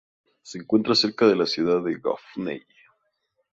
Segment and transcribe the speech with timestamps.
[0.41, 2.63] Se encuentra cerca de la ciudad de Gaffney.